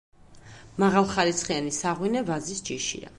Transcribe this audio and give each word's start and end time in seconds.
მაღალხარისხიანი 0.83 1.75
საღვინე 1.79 2.25
ვაზის 2.31 2.65
ჯიშია. 2.71 3.09